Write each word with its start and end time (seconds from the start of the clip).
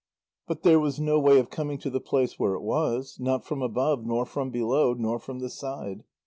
But 0.47 0.63
there 0.63 0.79
was 0.79 0.99
no 0.99 1.19
way 1.19 1.37
of 1.37 1.51
coming 1.51 1.77
to 1.77 1.91
the 1.91 1.99
place 2.01 2.39
where 2.39 2.53
it 2.55 2.63
was, 2.63 3.17
not 3.19 3.45
from 3.45 3.61
above 3.61 4.03
nor 4.03 4.25
from 4.25 4.49
below, 4.49 4.95
nor 4.95 5.19
from 5.19 5.37
the 5.37 5.49
side. 5.51 6.03